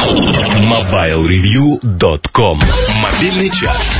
MobileReview.com 0.00 2.58
Мобильный 3.02 3.50
час. 3.50 3.98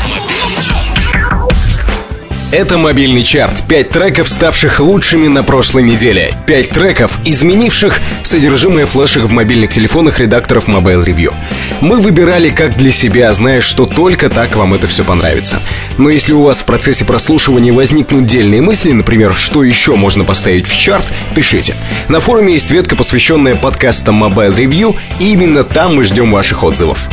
Это 2.53 2.79
мобильный 2.79 3.23
чарт. 3.23 3.63
Пять 3.69 3.91
треков, 3.91 4.31
ставших 4.31 4.81
лучшими 4.81 5.29
на 5.29 5.43
прошлой 5.43 5.83
неделе. 5.83 6.35
Пять 6.47 6.71
треков, 6.71 7.19
изменивших 7.27 8.01
содержимое 8.25 8.87
флешек 8.87 9.25
в 9.25 9.31
мобильных 9.31 9.75
телефонах 9.75 10.21
редакторов 10.21 10.69
Mobile 10.69 11.05
Review. 11.05 11.35
Мы 11.81 11.99
выбирали 11.99 12.51
как 12.51 12.77
для 12.77 12.91
себя, 12.91 13.33
зная, 13.33 13.63
что 13.63 13.87
только 13.87 14.29
так 14.29 14.55
вам 14.55 14.75
это 14.75 14.87
все 14.87 15.03
понравится. 15.03 15.61
Но 15.97 16.11
если 16.11 16.35
у 16.35 16.43
вас 16.43 16.61
в 16.61 16.67
процессе 16.67 17.07
прослушивания 17.07 17.73
возникнут 17.73 18.27
дельные 18.27 18.61
мысли, 18.61 18.93
например, 18.93 19.35
что 19.35 19.65
еще 19.65 19.97
можно 19.97 20.25
поставить 20.25 20.67
в 20.67 20.79
чарт, 20.79 21.07
пишите. 21.35 21.75
На 22.09 22.21
форуме 22.21 22.53
есть 22.53 22.71
ветка, 22.71 22.97
посвященная 22.97 23.57
подкастам 23.57 24.23
Mobile 24.23 24.55
Review, 24.55 24.95
и 25.21 25.33
именно 25.33 25.65
там 25.65 25.97
мы 25.97 26.05
ждем 26.05 26.31
ваших 26.33 26.65
отзывов. 26.65 27.09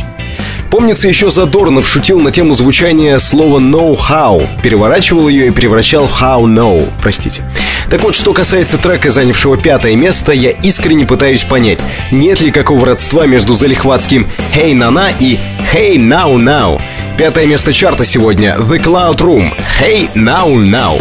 Помнится, 0.70 1.08
еще 1.08 1.30
Задорнов 1.30 1.88
шутил 1.88 2.20
на 2.20 2.30
тему 2.30 2.52
звучания 2.52 3.18
слова 3.18 3.58
know-how, 3.58 4.46
переворачивал 4.62 5.28
ее 5.28 5.46
и 5.46 5.50
превращал 5.50 6.04
how 6.04 6.42
know, 6.42 6.86
простите. 7.00 7.42
Так 7.90 8.02
вот, 8.02 8.14
что 8.14 8.34
касается 8.34 8.76
трека, 8.76 9.08
занявшего 9.08 9.56
пятое 9.56 9.96
место, 9.96 10.32
я 10.32 10.50
искренне 10.50 11.06
пытаюсь 11.06 11.42
понять, 11.44 11.78
нет 12.10 12.40
ли 12.40 12.50
какого 12.50 12.84
родства 12.84 13.26
между 13.26 13.54
залихватским 13.54 14.26
«Hey 14.54 14.74
Nana» 14.74 15.10
и 15.18 15.38
«Hey 15.72 15.96
Now 15.96 16.36
Now». 16.36 16.80
Пятое 17.16 17.46
место 17.46 17.72
чарта 17.72 18.04
сегодня 18.04 18.56
«The 18.58 18.78
Cloud 18.82 19.18
Room» 19.18 19.52
«Hey 19.80 20.08
Now 20.14 20.54
Now». 20.54 21.00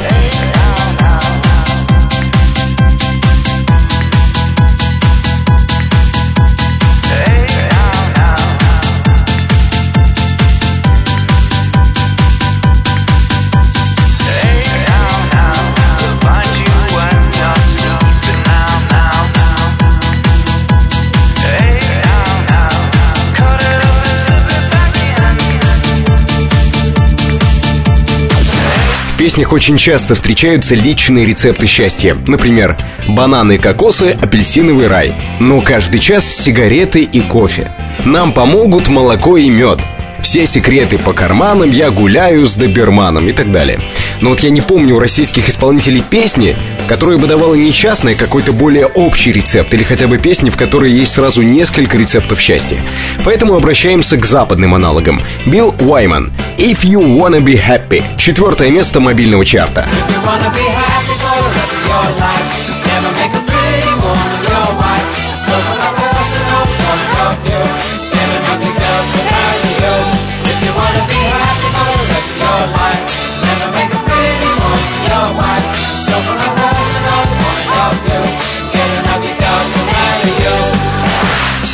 В 29.18 29.20
песнях 29.20 29.51
очень 29.51 29.77
часто 29.77 30.13
встречаются 30.13 30.76
личные 30.76 31.26
рецепты 31.26 31.65
счастья. 31.65 32.15
Например, 32.27 32.77
бананы, 33.07 33.57
кокосы, 33.57 34.15
апельсиновый 34.21 34.85
рай. 34.85 35.12
Но 35.40 35.60
каждый 35.60 35.99
час 35.99 36.23
сигареты 36.27 37.01
и 37.01 37.20
кофе. 37.21 37.71
Нам 38.05 38.32
помогут 38.32 38.90
молоко 38.90 39.38
и 39.38 39.49
мед. 39.49 39.79
Все 40.27 40.45
секреты 40.45 40.97
по 40.97 41.13
карманам, 41.13 41.71
я 41.71 41.89
гуляю 41.89 42.45
с 42.45 42.55
доберманом 42.55 43.29
и 43.29 43.31
так 43.31 43.49
далее. 43.49 43.79
Но 44.20 44.31
вот 44.31 44.41
я 44.41 44.49
не 44.49 44.59
помню 44.59 44.97
у 44.97 44.99
российских 44.99 45.47
исполнителей 45.47 46.01
песни, 46.01 46.53
которая 46.89 47.17
бы 47.17 47.27
давала 47.27 47.55
не 47.55 47.71
частный, 47.71 48.11
а 48.11 48.17
какой-то 48.17 48.51
более 48.51 48.87
общий 48.87 49.31
рецепт, 49.31 49.73
или 49.73 49.83
хотя 49.83 50.05
бы 50.05 50.17
песни, 50.17 50.49
в 50.49 50.57
которой 50.57 50.91
есть 50.91 51.13
сразу 51.13 51.43
несколько 51.43 51.98
рецептов 51.98 52.41
счастья. 52.41 52.75
Поэтому 53.23 53.55
обращаемся 53.55 54.17
к 54.17 54.25
западным 54.25 54.75
аналогам. 54.75 55.21
Билл 55.45 55.73
Уайман. 55.79 56.33
If 56.57 56.81
You 56.81 57.05
Wanna 57.05 57.39
Be 57.39 57.57
Happy. 57.57 58.03
Четвертое 58.17 58.70
место 58.70 58.99
мобильного 58.99 59.45
чарта. 59.45 59.87
If 59.87 60.11
you 60.11 60.25
wanna 60.25 60.53
be 60.53 60.67
happy 60.67 61.15
for 61.23 61.39
the 61.39 61.55
rest 61.55 61.71
of 61.71 61.87
your 61.87 62.20
life, 62.20 62.37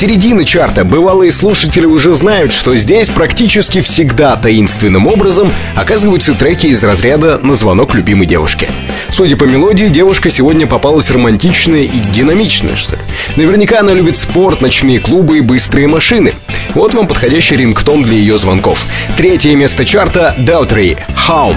Середина 0.04 0.44
чарта. 0.44 0.84
Бывалые 0.84 1.32
слушатели 1.32 1.86
уже 1.86 2.14
знают, 2.14 2.52
что 2.52 2.76
здесь 2.76 3.08
практически 3.08 3.80
всегда 3.80 4.36
таинственным 4.36 5.08
образом 5.08 5.50
оказываются 5.78 6.34
треки 6.34 6.68
из 6.68 6.84
разряда 6.84 7.40
«На 7.42 7.56
звонок 7.56 7.96
любимой 7.96 8.26
девушки». 8.26 8.68
Судя 9.10 9.38
по 9.38 9.46
мелодии, 9.46 9.86
девушка 9.86 10.30
сегодня 10.30 10.68
попалась 10.68 11.10
романтичная 11.10 11.84
и 11.84 12.00
динамичная, 12.14 12.76
что 12.76 12.98
ли. 12.98 13.02
Наверняка 13.38 13.80
она 13.80 13.94
любит 13.94 14.18
спорт, 14.18 14.62
ночные 14.62 15.00
клубы 15.00 15.38
и 15.38 15.42
быстрые 15.42 15.88
машины. 15.88 16.34
Вот 16.74 16.94
вам 16.94 17.08
подходящий 17.08 17.56
рингтон 17.56 18.04
для 18.04 18.18
ее 18.18 18.38
звонков. 18.38 18.86
Третье 19.16 19.56
место 19.56 19.86
чарта 19.86 20.36
Daughtry 20.38 20.98
Home. 21.30 21.56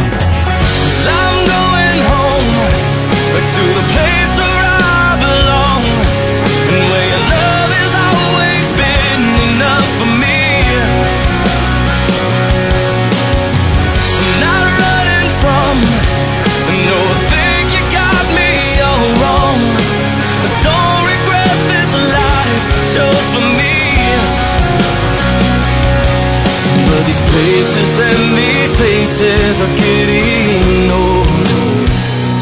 Places 27.47 27.99
and 28.01 28.23
these 28.37 28.73
places 28.77 29.61
are 29.65 29.75
getting 29.87 30.91
old. 30.91 31.47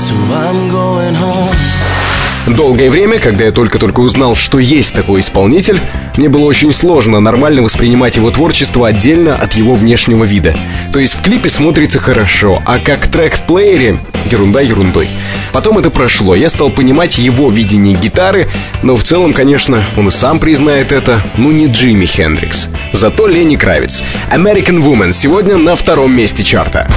So 0.05 0.15
I'm 0.43 0.71
going 0.71 1.15
home. 1.15 1.55
Долгое 2.47 2.91
время, 2.91 3.19
когда 3.19 3.45
я 3.45 3.53
только-только 3.53 4.01
узнал, 4.01 4.35
что 4.35 4.59
есть 4.59 4.95
такой 4.95 5.21
исполнитель, 5.21 5.79
мне 6.17 6.29
было 6.29 6.45
очень 6.45 6.73
сложно 6.73 7.21
нормально 7.21 7.63
воспринимать 7.63 8.17
его 8.17 8.31
творчество 8.31 8.89
отдельно 8.89 9.35
от 9.35 9.55
его 9.55 9.75
внешнего 9.75 10.25
вида. 10.25 10.55
То 10.93 10.99
есть 10.99 11.15
в 11.15 11.23
клипе 11.23 11.51
смотрится 11.51 11.99
хорошо, 11.99 12.63
а 12.65 12.79
как 12.79 13.07
трек 13.07 13.35
в 13.35 13.43
плеере— 13.43 13.99
ерунда 14.31 14.61
ерундой. 14.61 15.09
Потом 15.55 15.79
это 15.79 15.89
прошло, 15.89 16.35
я 16.35 16.51
стал 16.51 16.69
понимать 16.69 17.17
его 17.17 17.49
видение 17.49 17.95
гитары, 17.95 18.49
но 18.83 18.97
в 18.97 19.05
целом, 19.05 19.33
конечно, 19.33 19.81
он 19.97 20.09
и 20.09 20.11
сам 20.11 20.41
признает 20.41 20.91
это, 20.91 21.21
ну 21.37 21.53
не 21.53 21.69
Джимми 21.69 22.07
Хендрикс. 22.07 22.71
Зато 22.93 23.29
Лени 23.29 23.55
Кравец. 23.55 24.03
American 24.33 24.83
Woman 24.83 25.13
сегодня 25.13 25.57
на 25.57 25.77
втором 25.77 26.13
месте 26.13 26.43
чарта. 26.43 26.89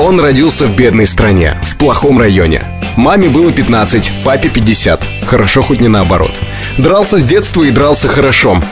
Он 0.00 0.20
родился 0.20 0.66
в 0.66 0.76
бедной 0.76 1.06
стране, 1.06 1.56
в 1.64 1.76
плохом 1.76 2.20
районе. 2.20 2.64
Маме 2.96 3.28
было 3.28 3.50
15, 3.50 4.12
папе 4.24 4.48
50. 4.48 5.04
Хорошо 5.26 5.62
хоть 5.62 5.80
не 5.80 5.88
наоборот. 5.88 6.30
Дрался 6.78 7.18
с 7.18 7.24
детства 7.24 7.64
и 7.64 7.72
дрался 7.72 8.06
хорошо. 8.06 8.62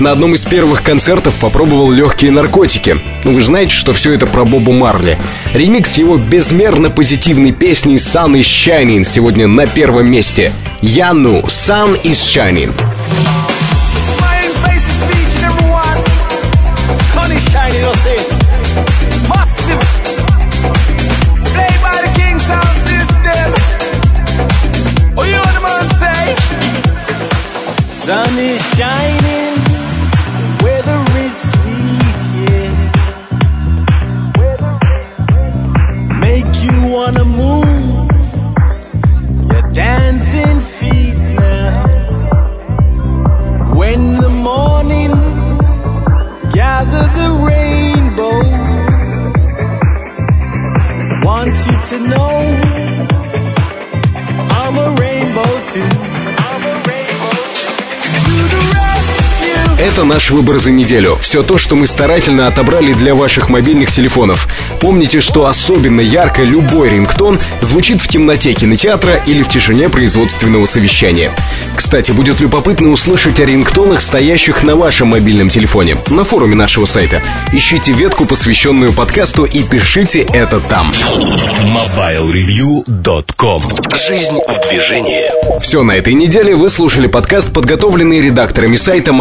На 0.00 0.10
одном 0.10 0.34
из 0.34 0.44
первых 0.44 0.82
концертов 0.82 1.34
попробовал 1.34 1.92
легкие 1.92 2.32
наркотики. 2.32 2.96
Ну, 3.22 3.30
вы 3.32 3.40
же 3.40 3.46
знаете, 3.46 3.72
что 3.72 3.92
все 3.92 4.12
это 4.12 4.26
про 4.26 4.44
Бобу 4.44 4.72
Марли. 4.72 5.16
Ремикс 5.54 5.98
его 5.98 6.16
безмерно 6.16 6.90
позитивной 6.90 7.52
песни 7.52 7.94
«Sun 7.94 8.32
is 8.32 8.40
Shining» 8.40 9.04
сегодня 9.04 9.46
на 9.46 9.68
первом 9.68 10.10
месте. 10.10 10.52
Яну 10.80 11.42
«Sun 11.42 12.00
is 12.02 12.14
Shining». 12.14 12.72
Shining, 17.52 17.84
I'll 17.84 17.94
say. 17.96 18.31
Sun 28.04 28.36
is 28.36 28.60
shining. 28.76 29.54
The 30.38 30.48
weather 30.64 31.00
is 31.24 31.34
sweet, 31.52 32.20
yeah. 32.42 32.72
Make 36.20 36.52
you 36.66 36.76
wanna 36.94 37.24
move. 37.24 38.10
Your 39.52 39.64
dancing 39.70 40.58
feet 40.78 41.16
now. 41.44 41.72
When 43.78 44.00
the 44.24 44.30
morning 44.50 45.12
gather 46.58 47.04
the 47.18 47.28
rainbow, 47.50 48.38
want 51.24 51.54
you 51.66 51.76
to 51.90 51.96
know 52.08 52.71
это 59.82 60.04
наш 60.04 60.30
выбор 60.30 60.60
за 60.60 60.70
неделю. 60.70 61.18
Все 61.20 61.42
то, 61.42 61.58
что 61.58 61.74
мы 61.74 61.88
старательно 61.88 62.46
отобрали 62.46 62.92
для 62.92 63.16
ваших 63.16 63.48
мобильных 63.48 63.90
телефонов. 63.90 64.46
Помните, 64.80 65.20
что 65.20 65.46
особенно 65.46 66.00
ярко 66.00 66.44
любой 66.44 66.90
рингтон 66.90 67.40
звучит 67.60 68.00
в 68.00 68.06
темноте 68.06 68.52
кинотеатра 68.52 69.16
или 69.26 69.42
в 69.42 69.48
тишине 69.48 69.88
производственного 69.88 70.66
совещания. 70.66 71.32
Кстати, 71.74 72.12
будет 72.12 72.40
любопытно 72.40 72.92
услышать 72.92 73.40
о 73.40 73.44
рингтонах, 73.44 74.00
стоящих 74.00 74.62
на 74.62 74.76
вашем 74.76 75.08
мобильном 75.08 75.48
телефоне, 75.48 75.96
на 76.10 76.22
форуме 76.22 76.54
нашего 76.54 76.86
сайта. 76.86 77.20
Ищите 77.52 77.90
ветку, 77.90 78.24
посвященную 78.24 78.92
подкасту, 78.92 79.44
и 79.44 79.64
пишите 79.64 80.20
это 80.20 80.60
там. 80.60 80.92
MobileReview.com 81.64 83.62
Жизнь 84.06 84.38
в 84.46 84.68
движении. 84.68 85.60
Все 85.60 85.82
на 85.82 85.92
этой 85.92 86.14
неделе 86.14 86.54
вы 86.54 86.68
слушали 86.68 87.08
подкаст, 87.08 87.52
подготовленный 87.52 88.20
редакторами 88.20 88.76
сайта 88.76 89.12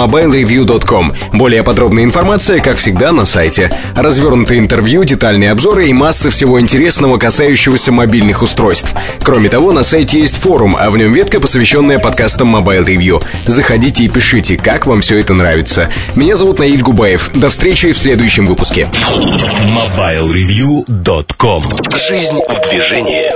mobilereview.com. 0.51 1.13
Более 1.33 1.63
подробная 1.63 2.03
информация, 2.03 2.59
как 2.59 2.77
всегда, 2.77 3.11
на 3.11 3.25
сайте. 3.25 3.71
Развернутые 3.95 4.59
интервью, 4.59 5.03
детальные 5.03 5.51
обзоры 5.51 5.89
и 5.89 5.93
масса 5.93 6.29
всего 6.29 6.59
интересного, 6.59 7.17
касающегося 7.17 7.91
мобильных 7.91 8.41
устройств. 8.41 8.93
Кроме 9.23 9.49
того, 9.49 9.71
на 9.71 9.83
сайте 9.83 10.19
есть 10.19 10.37
форум, 10.37 10.75
а 10.79 10.89
в 10.89 10.97
нем 10.97 11.13
ветка, 11.13 11.39
посвященная 11.39 11.99
подкастам 11.99 12.55
Mobile 12.55 12.85
Review. 12.85 13.21
Заходите 13.45 14.03
и 14.03 14.09
пишите, 14.09 14.57
как 14.57 14.85
вам 14.85 15.01
все 15.01 15.19
это 15.19 15.33
нравится. 15.33 15.89
Меня 16.15 16.35
зовут 16.35 16.59
Наиль 16.59 16.81
Губаев. 16.81 17.31
До 17.33 17.49
встречи 17.49 17.91
в 17.91 17.97
следующем 17.97 18.45
выпуске. 18.45 18.87
MobileReview.com 18.91 21.63
Жизнь 21.95 22.39
в 22.47 22.69
движении. 22.69 23.31